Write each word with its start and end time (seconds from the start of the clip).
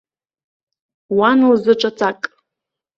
Уан 1.17 1.39
лзы 1.53 1.73
ҿаҵак. 1.79 2.21